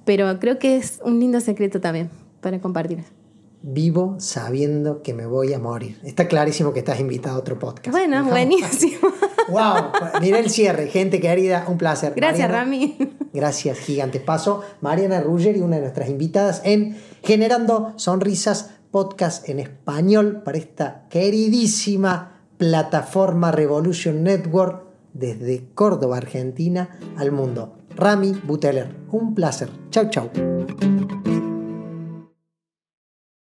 Pero 0.04 0.40
creo 0.40 0.58
que 0.58 0.76
es 0.76 1.00
un 1.04 1.20
lindo 1.20 1.40
secreto 1.40 1.80
también 1.80 2.10
para 2.44 2.60
compartir. 2.60 3.02
Vivo 3.62 4.16
sabiendo 4.18 5.02
que 5.02 5.14
me 5.14 5.24
voy 5.24 5.54
a 5.54 5.58
morir. 5.58 5.98
Está 6.04 6.28
clarísimo 6.28 6.74
que 6.74 6.80
estás 6.80 7.00
invitado 7.00 7.36
a 7.36 7.38
otro 7.38 7.58
podcast. 7.58 7.90
Bueno, 7.90 8.24
buenísimo. 8.24 9.08
Wow, 9.46 9.92
mira 10.22 10.38
el 10.38 10.48
cierre, 10.48 10.88
gente 10.88 11.20
querida, 11.20 11.66
un 11.68 11.76
placer. 11.76 12.14
Gracias, 12.16 12.50
Rami. 12.50 12.96
Gracias, 13.34 13.78
gigantes. 13.78 14.22
Paso, 14.22 14.62
Mariana 14.80 15.20
Ruggeri, 15.20 15.60
una 15.60 15.76
de 15.76 15.82
nuestras 15.82 16.08
invitadas 16.08 16.62
en 16.64 16.96
Generando 17.22 17.92
Sonrisas 17.96 18.70
podcast 18.90 19.46
en 19.50 19.58
español 19.58 20.40
para 20.46 20.56
esta 20.56 21.04
queridísima 21.10 22.40
plataforma 22.56 23.52
Revolution 23.52 24.22
Network 24.22 24.84
desde 25.12 25.68
Córdoba, 25.74 26.16
Argentina, 26.16 26.98
al 27.18 27.30
mundo. 27.30 27.76
Rami 27.96 28.32
Buteler, 28.44 28.96
un 29.10 29.34
placer. 29.34 29.68
Chau, 29.90 30.08
chau. 30.08 30.30